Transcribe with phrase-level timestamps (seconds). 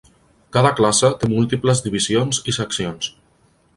[0.55, 3.11] Cada classe té múltiples divisions i seccions.